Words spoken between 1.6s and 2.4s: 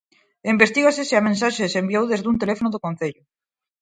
se enviou desde un